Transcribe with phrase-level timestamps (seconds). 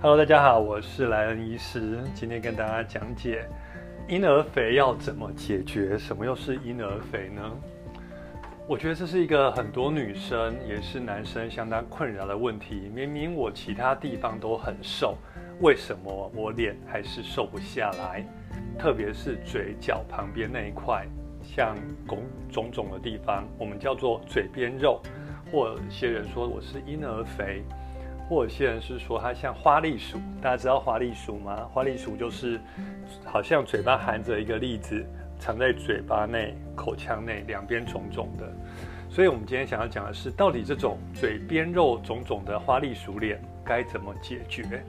[0.00, 3.44] Hello，大家好，我是莱恩医师，今天跟大家讲解
[4.06, 5.98] 婴儿肥要怎么解决。
[5.98, 7.42] 什么又是婴儿肥呢？
[8.68, 12.88] 我觉得这是一个很多女生也是男生相当困扰的问题。
[12.94, 15.16] 明明我其他地方都很瘦，
[15.62, 18.24] 为什么我脸还是瘦不下来？
[18.78, 21.08] 特别是嘴角旁边那一块，
[21.42, 21.74] 像
[22.06, 25.02] 拱肿肿的地方，我们叫做嘴边肉，
[25.50, 27.64] 或有些人说我是婴儿肥。
[28.28, 31.66] 或有些人是说它像花栗鼠，大家知道花栗鼠吗？
[31.72, 32.60] 花栗鼠就是
[33.24, 35.02] 好像嘴巴含着一个栗子，
[35.38, 38.46] 藏在嘴巴内、口腔内，两边肿肿的。
[39.08, 44.84] 所以，我们今天想要讲的是，到底这种嘴边肉肿肿的花栗鼠脸该怎么解决？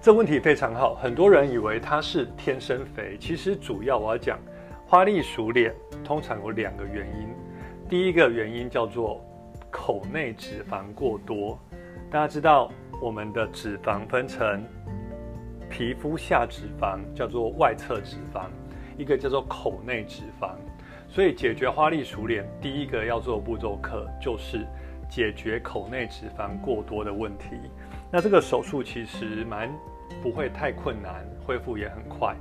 [0.00, 4.38] 这问题非常好，很多人以为它是天生肥，其实主要我要讲
[4.86, 7.28] 花栗鼠脸通常有两个原因。
[7.88, 9.20] 第一个原因叫做
[9.68, 11.58] 口内脂肪过多。
[12.08, 12.70] 大家知道，
[13.02, 14.64] 我们的脂肪分成
[15.68, 18.44] 皮肤下脂肪，叫做外侧脂肪；
[18.96, 20.52] 一个叫做口内脂肪。
[21.08, 24.64] 所以，解决花栗鼠脸，第一个要做步骤课就是
[25.08, 27.56] 解决口内脂肪过多的问题。
[28.12, 29.68] 那这个手术其实蛮
[30.22, 32.36] 不会太困难，恢复也很快。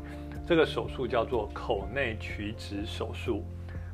[0.45, 3.43] 这个手术叫做口内取脂手术，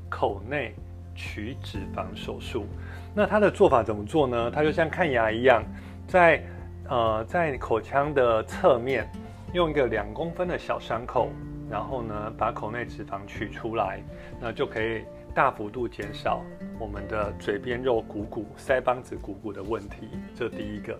[0.10, 0.76] 口内
[1.22, 2.66] 取脂肪手术。
[3.14, 4.50] 那它的做法怎么做呢？
[4.50, 5.64] 它就像看牙一样，
[6.08, 6.44] 在
[6.90, 9.08] 呃在口腔的侧面
[9.54, 11.30] 用一个两公分的小伤口，
[11.70, 14.02] 然后呢把口内脂肪取出来，
[14.40, 15.04] 那就可以
[15.36, 16.42] 大幅度减少
[16.80, 20.10] 我们的嘴边肉鼓鼓、腮帮子鼓鼓的问题。
[20.34, 20.98] 这第一个。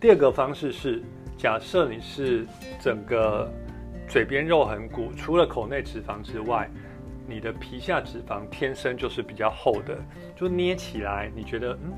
[0.00, 1.02] 第二个方式是，
[1.36, 2.46] 假设你是
[2.80, 3.50] 整个
[4.08, 6.70] 嘴边肉很鼓，除了口内脂肪之外。
[7.26, 9.98] 你的皮下脂肪天生就是比较厚的，
[10.36, 11.92] 就捏起来，你觉得嗯，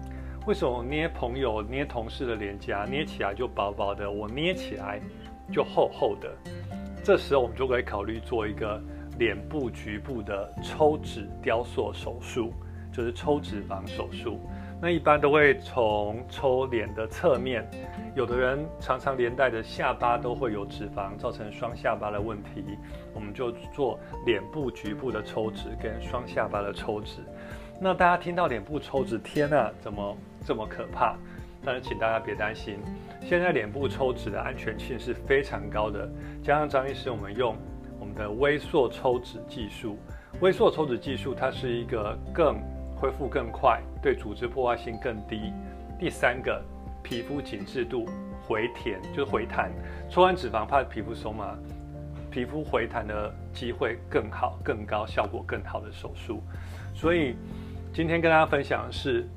[0.47, 5.01] 为什么捏朋友、捏同事的脸颊，捏起来就薄薄的，我捏起来
[5.53, 6.33] 就厚厚的？
[7.03, 8.83] 这时候我们就可以考虑做一个
[9.19, 12.53] 脸部局部的抽脂雕塑手术，
[12.93, 14.41] 就是抽脂肪手术。
[14.81, 17.67] 那一般都会从抽脸的侧面，
[18.15, 22.63] 有的人常常连带的下巴都会有脂肪，造成双下巴的问题。
[23.15, 27.23] 我们就做脸部局部的抽脂跟双下巴的抽脂。
[27.81, 31.17] 那大家听到脸部抽脂，天呐，怎么这么可怕？
[31.65, 32.79] 但是请大家别担心，
[33.23, 36.07] 现在脸部抽脂的安全性是非常高的。
[36.45, 37.57] 加上张医师，我们用
[37.99, 39.99] 我们的微缩抽脂技术，
[40.41, 42.61] 微缩抽脂技术它是一个更
[42.99, 45.53] 恢复更快，对组织破坏性更低。
[45.99, 46.63] 第三个，
[47.03, 48.07] 皮肤紧致度
[48.47, 49.71] 回填就是回弹，
[50.09, 51.59] 抽完脂肪怕皮肤松嘛？
[52.31, 56.43] 皮肤回弹的机会更好、更高，效果更好的手术。
[56.95, 57.37] 所以
[57.93, 59.29] 今天跟大家分享的是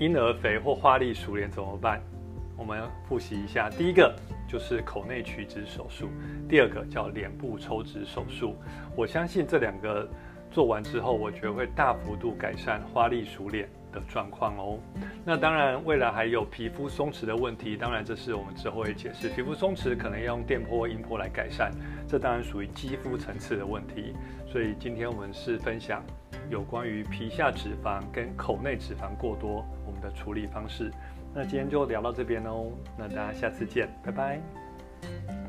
[0.00, 2.00] 婴儿肥或花栗鼠脸怎么办？
[2.56, 4.12] 我们复习一下，第一个
[4.48, 6.08] 就是口内取脂手术，
[6.48, 8.56] 第二个叫脸部抽脂手术。
[8.96, 10.08] 我相信这两个。
[10.50, 14.78] 做完之后，我觉得会大幅度改善花栗鼠脸的状况哦。
[15.24, 19.28] 那当然，未来还有皮肤松弛的问题，当然这是我们之后会解释。
[19.28, 21.70] 皮肤松弛可能要用电波、音波来改善，
[22.08, 24.12] 这当然属于肌肤层次的问题。
[24.46, 26.02] 所以今天我们是分享
[26.50, 30.90] 有关于皮下脂肪跟口内脂肪过多我们的处理方式。
[31.32, 35.39] 那今天就聊到这边哦，那大家下次见，拜拜。